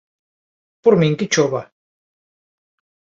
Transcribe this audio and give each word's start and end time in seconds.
Por 0.83 0.93
min 1.01 1.13
que 1.19 1.27
chova 1.33 1.61